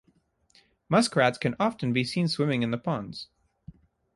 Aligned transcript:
Musk 0.89 1.15
Rats 1.15 1.37
can 1.37 1.55
often 1.59 1.93
be 1.93 2.03
seen 2.03 2.27
swimming 2.27 2.63
in 2.63 2.71
the 2.71 2.79
ponds. 2.79 3.27